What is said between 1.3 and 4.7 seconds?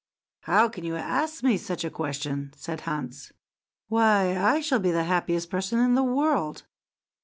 me such a question?" said Hans. "Why, I